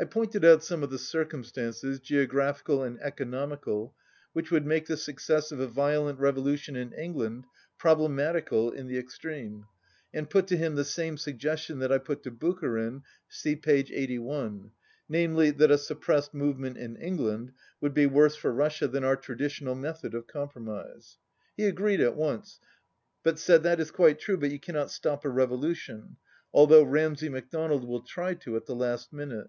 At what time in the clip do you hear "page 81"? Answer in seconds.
13.56-14.70